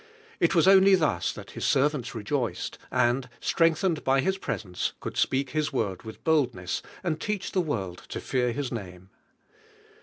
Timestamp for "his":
4.19-4.39, 5.51-5.71, 8.51-8.71